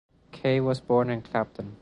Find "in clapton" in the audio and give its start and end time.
1.11-1.77